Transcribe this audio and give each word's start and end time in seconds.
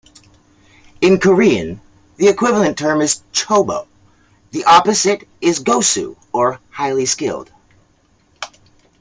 In 0.99 1.19
Korean, 1.19 1.79
the 2.17 2.27
equivalent 2.29 2.75
term 2.75 3.01
is 3.01 3.21
"Chobo"; 3.33 3.85
the 4.49 4.63
opposite 4.63 5.27
is 5.41 5.59
Gosu, 5.63 6.15
or 6.33 6.59
"highly 6.71 7.05
skilled". 7.05 7.51